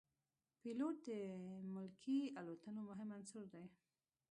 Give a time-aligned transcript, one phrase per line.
[0.61, 1.09] پیلوټ د
[1.73, 3.63] ملکي الوتنو مهم عنصر دی.